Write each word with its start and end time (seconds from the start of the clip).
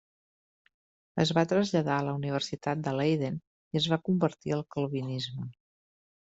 Es 1.23 1.31
va 1.37 1.43
traslladar 1.51 1.93
a 1.97 2.05
la 2.07 2.15
Universitat 2.21 2.81
de 2.87 2.95
Leiden 3.01 3.37
i 3.77 3.81
es 3.83 3.89
va 3.93 4.01
convertir 4.09 4.57
al 4.59 4.65
calvinisme. 4.79 5.49